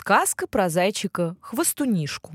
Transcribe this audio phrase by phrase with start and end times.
[0.00, 2.32] Сказка про зайчика-хвостунишку.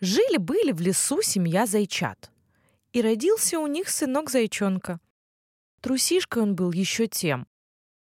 [0.00, 2.30] Жили-были в лесу семья зайчат.
[2.92, 5.00] И родился у них сынок-зайчонка.
[5.80, 7.46] Трусишкой он был еще тем.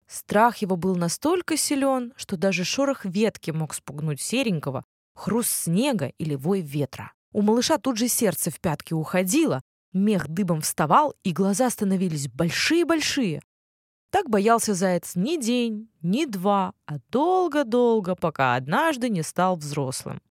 [0.07, 4.83] Страх его был настолько силен, что даже шорох ветки мог спугнуть серенького,
[5.13, 7.13] хруст снега или вой ветра.
[7.31, 9.61] У малыша тут же сердце в пятки уходило,
[9.93, 13.41] мех дыбом вставал, и глаза становились большие-большие.
[14.15, 20.21] Так боялся заяц ни день, ни два, а долго-долго, пока однажды не стал взрослым.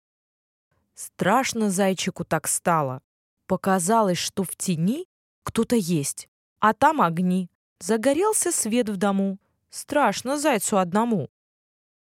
[0.94, 3.02] Страшно зайчику так стало.
[3.46, 5.04] Показалось, что в тени
[5.42, 6.30] кто-то есть,
[6.60, 7.50] а там огни.
[7.78, 9.38] Загорелся свет в дому.
[9.68, 11.28] Страшно зайцу одному.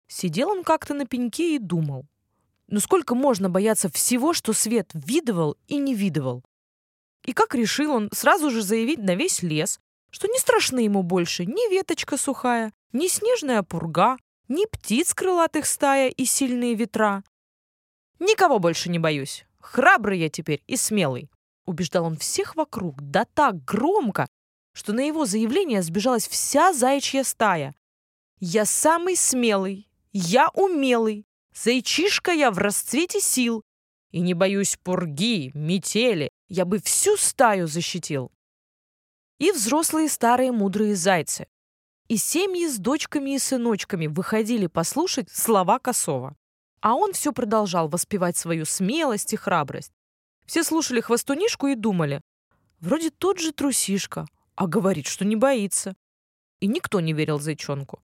[0.06, 2.06] Сидел он как-то на пеньке и думал.
[2.68, 6.42] Ну сколько можно бояться всего, что свет видывал и не видывал?
[7.26, 9.78] И как решил он сразу же заявить на весь лес,
[10.16, 14.16] что не страшны ему больше ни веточка сухая, ни снежная пурга,
[14.48, 17.22] ни птиц крылатых стая и сильные ветра.
[18.18, 19.44] «Никого больше не боюсь.
[19.60, 21.28] Храбрый я теперь и смелый»,—
[21.66, 24.26] убеждал он всех вокруг, да так громко,
[24.72, 27.74] что на его заявление сбежалась вся заячья стая.
[28.40, 33.62] «Я самый смелый, я умелый, зайчишка я в расцвете сил,
[34.12, 38.32] и не боюсь пурги, метели, я бы всю стаю защитил
[39.38, 41.46] и взрослые старые мудрые зайцы.
[42.08, 46.36] И семьи с дочками и сыночками выходили послушать слова Косова.
[46.80, 49.92] А он все продолжал воспевать свою смелость и храбрость.
[50.46, 52.20] Все слушали хвостунишку и думали,
[52.78, 55.96] вроде тот же трусишка, а говорит, что не боится.
[56.60, 58.00] И никто не верил зайчонку.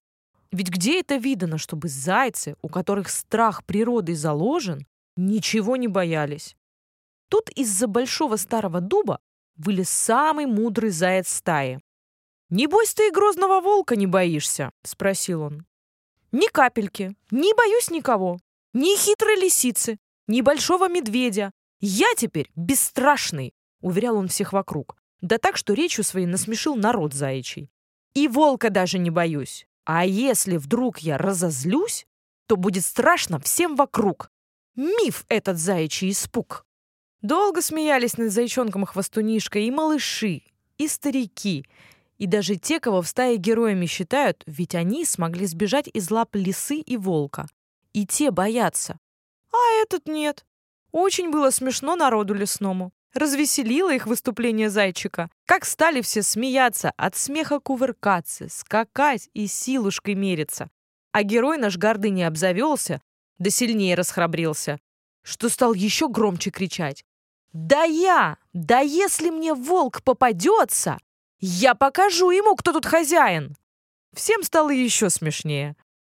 [0.51, 6.55] Ведь где это видано, чтобы зайцы, у которых страх природой заложен, ничего не боялись?
[7.29, 9.19] Тут из-за большого старого дуба
[9.55, 11.79] вылез самый мудрый заяц стаи.
[12.49, 15.65] «Небось, ты и грозного волка не боишься?»— спросил он.
[16.31, 17.15] «Ни капельки.
[17.31, 18.39] Не боюсь никого.
[18.73, 21.51] Ни хитрой лисицы, ни большого медведя.
[21.79, 24.97] Я теперь бесстрашный!»— уверял он всех вокруг.
[25.21, 27.71] Да так, что речью своей насмешил народ заячий.
[28.13, 29.65] «И волка даже не боюсь.
[29.85, 32.05] А если вдруг я разозлюсь,
[32.47, 34.29] то будет страшно всем вокруг.
[34.75, 36.65] Миф этот заячий испуг!»
[37.23, 40.41] Долго смеялись над зайчонком-хвостунишкой и малыши,
[40.77, 41.65] и старики,
[42.17, 46.75] и даже те, кого в стае героями считают, ведь они смогли сбежать из лап лисы
[46.75, 47.47] и волка.
[47.93, 48.99] И те боятся.
[49.53, 50.45] А этот нет.
[50.91, 52.91] Очень было смешно народу лесному.
[53.13, 55.29] Развеселило их выступление зайчика.
[55.45, 60.69] Как стали все смеяться, от смеха кувыркаться, скакать и силушкой мериться.
[61.13, 63.01] А герой наш гордыни обзавелся,
[63.37, 64.77] да сильнее расхрабрился,
[65.21, 67.05] что стал еще громче кричать.
[67.53, 68.37] Да я!
[68.51, 70.97] Да если мне волк попадется,
[71.39, 73.55] я покажу ему, кто тут хозяин!»
[74.13, 75.75] Всем стало еще смешнее.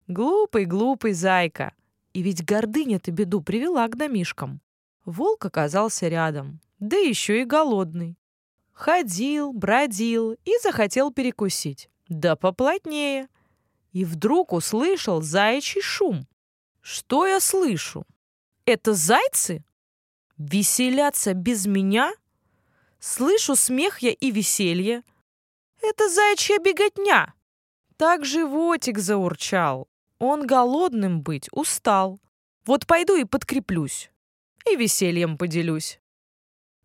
[0.07, 1.73] Глупый, глупый зайка.
[2.13, 4.61] И ведь гордыня-то беду привела к домишкам.
[5.05, 8.17] Волк оказался рядом, да еще и голодный.
[8.71, 11.89] Ходил, бродил и захотел перекусить.
[12.07, 13.27] Да поплотнее.
[13.93, 16.27] И вдруг услышал заячий шум.
[16.81, 18.05] Что я слышу?
[18.65, 19.63] Это зайцы?
[20.37, 22.13] Веселятся без меня?
[22.99, 25.03] Слышу смех я и веселье.
[25.81, 27.33] Это заячья беготня.
[27.95, 29.87] Так животик заурчал.
[30.19, 32.19] Он голодным быть устал.
[32.65, 34.11] Вот пойду и подкреплюсь.
[34.69, 35.99] И весельем поделюсь.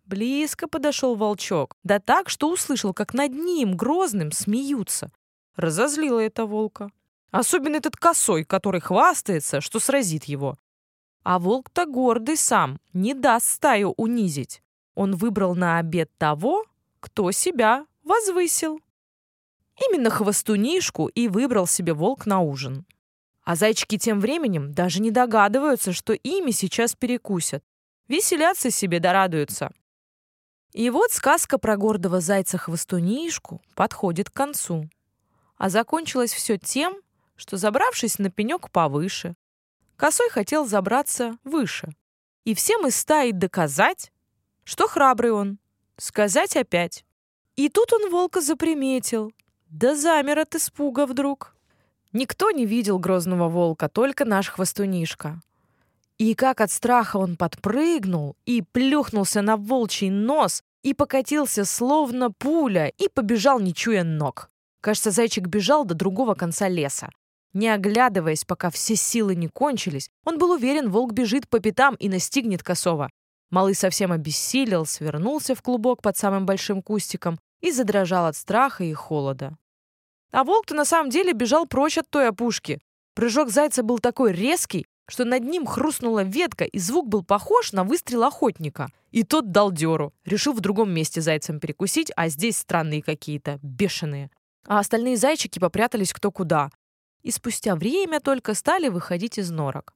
[0.04, 5.12] Близко подошел волчок, да так, что услышал, как над ним, грозным, смеются.
[5.56, 6.90] Разозлило это волка.
[7.30, 10.58] Особенно этот косой, который хвастается, что сразит его.
[11.22, 14.62] А волк-то гордый сам, не даст стаю унизить.
[14.94, 16.64] Он выбрал на обед того,
[17.00, 18.80] кто себя возвысил.
[19.88, 22.86] Именно хвостунишку и выбрал себе волк на ужин.
[23.42, 27.64] А зайчики тем временем даже не догадываются, что ими сейчас перекусят.
[28.08, 29.70] Веселятся себе да радуются.
[30.72, 34.88] И вот сказка про гордого зайца-хвостунишку подходит к концу.
[35.56, 36.96] А закончилось все тем,
[37.36, 39.34] что, забравшись на пенек повыше,
[40.00, 41.90] Косой хотел забраться выше.
[42.46, 44.10] И всем из стаи доказать,
[44.64, 45.58] что храбрый он.
[45.98, 47.04] Сказать опять.
[47.54, 49.30] И тут он волка заприметил.
[49.66, 51.54] Да замер от испуга вдруг.
[52.14, 55.42] Никто не видел грозного волка, только наш хвостунишка.
[56.16, 62.88] И как от страха он подпрыгнул и плюхнулся на волчий нос и покатился словно пуля
[62.96, 64.48] и побежал, не чуя ног.
[64.80, 67.10] Кажется, зайчик бежал до другого конца леса.
[67.52, 72.08] Не оглядываясь, пока все силы не кончились, он был уверен, волк бежит по пятам и
[72.08, 73.10] настигнет косого.
[73.50, 78.92] Малый совсем обессилел, свернулся в клубок под самым большим кустиком и задрожал от страха и
[78.92, 79.56] холода.
[80.30, 82.80] А волк-то на самом деле бежал прочь от той опушки.
[83.14, 87.82] Прыжок зайца был такой резкий, что над ним хрустнула ветка, и звук был похож на
[87.82, 88.88] выстрел охотника.
[89.10, 90.14] И тот дал дёру.
[90.24, 94.30] Решил в другом месте зайцем перекусить, а здесь странные какие-то, бешеные.
[94.66, 96.70] А остальные зайчики попрятались кто куда.
[97.22, 99.94] И спустя время только стали выходить из норок.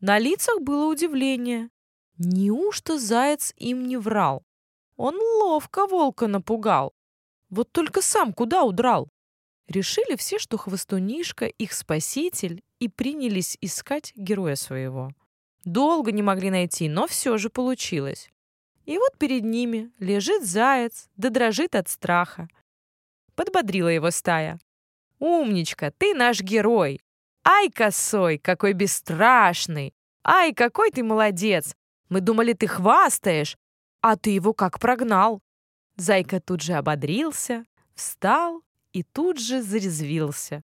[0.00, 1.70] На лицах было удивление.
[2.18, 4.44] Неужто заяц им не врал?
[4.96, 6.92] Он ловко волка напугал.
[7.50, 9.08] Вот только сам куда удрал?
[9.68, 15.10] Решили все, что хвостунишка их спаситель, и принялись искать героя своего.
[15.64, 18.30] Долго не могли найти, но все же получилось.
[18.84, 22.48] И вот перед ними лежит заяц, да дрожит от страха.
[23.34, 24.58] Подбодрила его стая.
[25.18, 27.00] «Умничка, ты наш герой!
[27.44, 29.94] Ай, косой, какой бесстрашный!
[30.24, 31.74] Ай, какой ты молодец!
[32.08, 33.56] Мы думали, ты хвастаешь,
[34.00, 35.40] а ты его как прогнал!»
[35.96, 38.62] Зайка тут же ободрился, встал
[38.92, 40.62] и тут же зарезвился.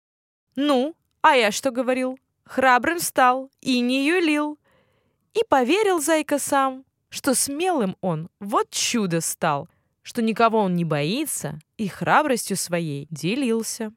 [0.54, 2.18] «Ну, а я что говорил?
[2.44, 4.58] Храбрым стал и не юлил!»
[5.34, 9.68] И поверил Зайка сам, что смелым он вот чудо стал,
[10.02, 13.92] что никого он не боится и храбростью своей делился.